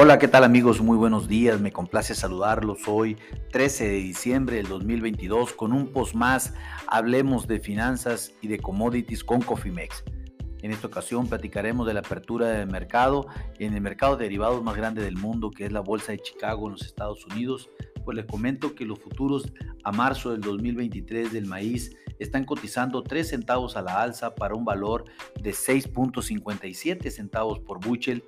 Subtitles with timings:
[0.00, 0.80] Hola, ¿qué tal amigos?
[0.80, 3.16] Muy buenos días, me complace saludarlos hoy
[3.50, 6.54] 13 de diciembre del 2022 con un post más,
[6.86, 10.04] hablemos de finanzas y de commodities con Cofimex.
[10.62, 13.26] En esta ocasión platicaremos de la apertura del mercado
[13.58, 16.66] en el mercado de derivados más grande del mundo que es la Bolsa de Chicago
[16.66, 17.68] en los Estados Unidos.
[18.04, 19.52] Pues les comento que los futuros
[19.82, 24.64] a marzo del 2023 del maíz están cotizando 3 centavos a la alza para un
[24.64, 25.06] valor
[25.42, 28.22] de 6.57 centavos por buchel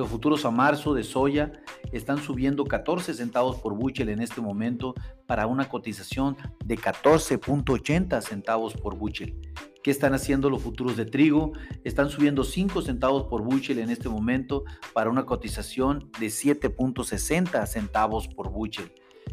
[0.00, 1.52] los futuros a marzo de soya
[1.92, 4.94] están subiendo 14 centavos por buchel en este momento
[5.26, 9.38] para una cotización de 14.80 centavos por buchel.
[9.82, 11.52] ¿Qué están haciendo los futuros de trigo?
[11.84, 14.64] Están subiendo 5 centavos por buchel en este momento
[14.94, 18.92] para una cotización de 7.60 centavos por buchel.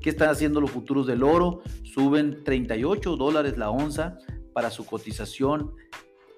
[0.00, 1.62] ¿Qué están haciendo los futuros del oro?
[1.84, 4.18] Suben 38 dólares la onza
[4.52, 5.72] para su cotización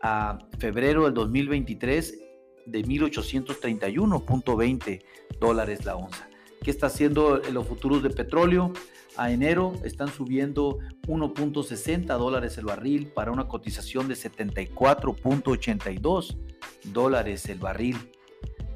[0.02, 2.29] a febrero del 2023
[2.66, 5.02] de 1.831.20
[5.40, 6.28] dólares la onza.
[6.62, 8.74] ¿Qué está haciendo los futuros de petróleo?
[9.16, 16.36] A enero están subiendo 1.60 dólares el barril para una cotización de 74.82
[16.84, 17.96] dólares el barril.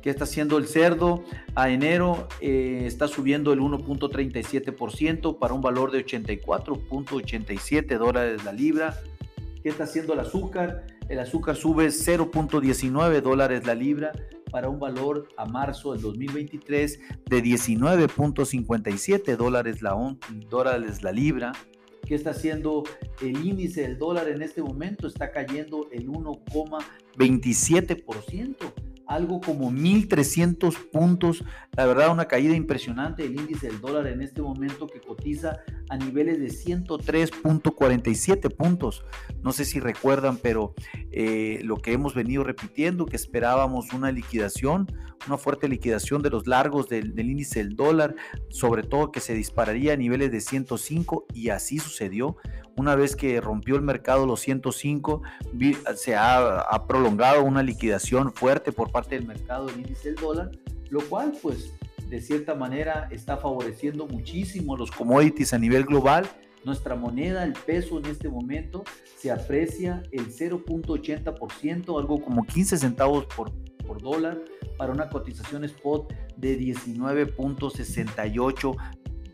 [0.03, 1.23] ¿Qué está haciendo el cerdo?
[1.55, 9.01] A enero eh, está subiendo el 1.37% para un valor de 84.87 dólares la libra.
[9.63, 10.85] ¿Qué está haciendo el azúcar?
[11.09, 14.13] El azúcar sube 0.19 dólares la libra
[14.51, 19.95] para un valor a marzo del 2023 de 19.57 dólares la,
[21.13, 21.53] libra.
[22.07, 22.85] ¿Qué está haciendo
[23.21, 25.07] el índice del dólar en este momento?
[25.07, 28.73] Está cayendo el 1,27%
[29.07, 31.45] algo como 1.300 puntos.
[31.77, 35.59] La verdad, una caída impresionante del índice del dólar en este momento que cotiza
[35.89, 39.05] a niveles de 103.47 puntos.
[39.43, 40.75] No sé si recuerdan, pero
[41.13, 44.87] eh, lo que hemos venido repitiendo, que esperábamos una liquidación,
[45.27, 48.15] una fuerte liquidación de los largos del, del índice del dólar,
[48.49, 52.37] sobre todo que se dispararía a niveles de 105 y así sucedió.
[52.77, 55.23] Una vez que rompió el mercado los 105,
[55.95, 60.51] se ha, prolongado una liquidación fuerte por parte del mercado del índice del dólar,
[60.91, 61.73] lo cual pues
[62.15, 66.25] de cierta manera está favoreciendo muchísimo los commodities a nivel global.
[66.65, 68.85] Nuestra moneda, el peso en este momento,
[69.17, 73.51] se aprecia el 0.80%, algo como 15 centavos por,
[73.85, 74.39] por dólar,
[74.79, 78.77] para una cotización spot de 19.68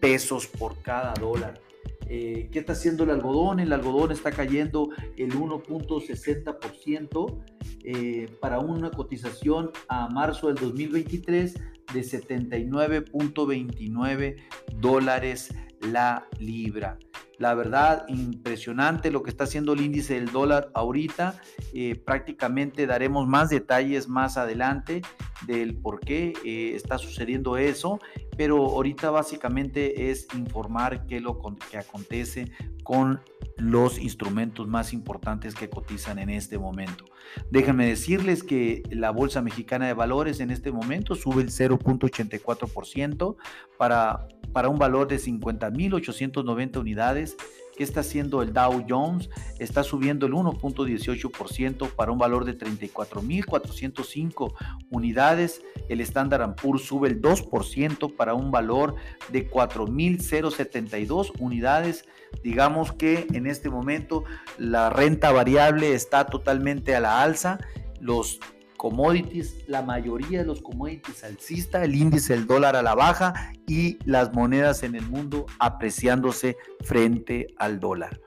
[0.01, 1.61] pesos por cada dólar.
[2.09, 3.61] Eh, ¿Qué está haciendo el algodón?
[3.61, 7.43] El algodón está cayendo el 1.60%
[7.85, 11.55] eh, para una cotización a marzo del 2023
[11.93, 14.37] de 79.29
[14.81, 16.99] dólares la libra.
[17.41, 21.41] La verdad, impresionante lo que está haciendo el índice del dólar ahorita.
[21.73, 25.01] Eh, prácticamente daremos más detalles más adelante
[25.47, 27.99] del por qué eh, está sucediendo eso,
[28.37, 31.41] pero ahorita básicamente es informar qué lo
[31.71, 32.53] que acontece
[32.85, 33.23] con
[33.57, 37.07] los instrumentos más importantes que cotizan en este momento.
[37.51, 43.37] Déjenme decirles que la Bolsa Mexicana de Valores en este momento sube el 0.84%
[43.79, 47.37] para, para un valor de 50.890 unidades
[47.81, 49.31] ¿Qué está haciendo el Dow Jones?
[49.59, 54.53] Está subiendo el 1.18% para un valor de 34.405
[54.91, 55.63] unidades.
[55.89, 58.97] El Standard Poor's sube el 2% para un valor
[59.31, 62.05] de 4.072 unidades.
[62.45, 64.25] Digamos que en este momento
[64.59, 67.61] la renta variable está totalmente a la alza.
[67.99, 68.41] Los
[68.81, 73.99] commodities, la mayoría de los commodities alcista, el índice del dólar a la baja y
[74.07, 78.19] las monedas en el mundo apreciándose frente al dólar.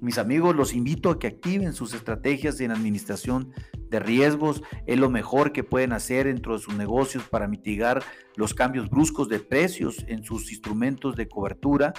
[0.00, 3.52] Mis amigos, los invito a que activen sus estrategias en administración
[3.90, 4.62] de riesgos.
[4.86, 8.02] Es lo mejor que pueden hacer dentro de sus negocios para mitigar
[8.36, 11.92] los cambios bruscos de precios en sus instrumentos de cobertura.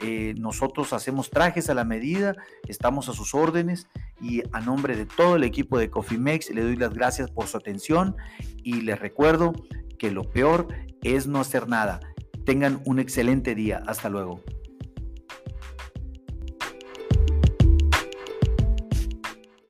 [0.00, 2.34] Eh, nosotros hacemos trajes a la medida,
[2.68, 3.88] estamos a sus órdenes
[4.20, 7.56] y a nombre de todo el equipo de Cofimex le doy las gracias por su
[7.56, 8.16] atención
[8.62, 9.52] y les recuerdo
[9.98, 10.68] que lo peor
[11.02, 12.00] es no hacer nada.
[12.44, 13.82] Tengan un excelente día.
[13.86, 14.42] Hasta luego.